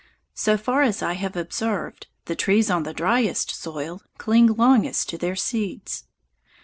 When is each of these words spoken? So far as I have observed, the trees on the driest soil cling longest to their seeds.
So 0.33 0.57
far 0.57 0.81
as 0.81 1.03
I 1.03 1.13
have 1.13 1.35
observed, 1.35 2.07
the 2.25 2.35
trees 2.35 2.71
on 2.71 2.81
the 2.81 2.91
driest 2.95 3.51
soil 3.51 4.01
cling 4.17 4.47
longest 4.47 5.09
to 5.09 5.17
their 5.19 5.35
seeds. 5.35 6.05